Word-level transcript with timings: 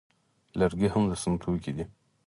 لرګي 0.59 0.87
هم 0.93 1.03
د 1.07 1.11
سون 1.21 1.33
توکي 1.43 1.71
دي 1.77 1.85